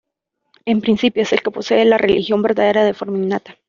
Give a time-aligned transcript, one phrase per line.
[0.65, 3.57] En principio es el que posee la religión verdadera de forma innata.